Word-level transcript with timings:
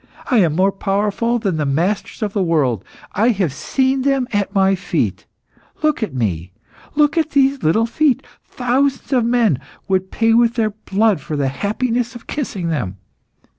I 0.31 0.39
am 0.39 0.55
more 0.55 0.71
powerful 0.71 1.37
than 1.37 1.57
the 1.57 1.63
masters 1.67 2.23
of 2.23 2.33
the 2.33 2.41
world. 2.41 2.83
I 3.13 3.27
have 3.29 3.53
seen 3.53 4.01
them 4.01 4.27
at 4.33 4.55
my 4.55 4.73
feet. 4.73 5.27
Look 5.83 6.01
at 6.01 6.11
me, 6.11 6.53
look 6.95 7.19
at 7.19 7.29
these 7.29 7.61
little 7.61 7.85
feet; 7.85 8.25
thousands 8.43 9.13
of 9.13 9.23
men 9.25 9.59
would 9.87 10.09
pay 10.09 10.33
with 10.33 10.55
their 10.55 10.71
blood 10.71 11.21
for 11.21 11.35
the 11.35 11.49
happiness 11.49 12.15
of 12.15 12.25
kissing 12.25 12.69
them. 12.69 12.97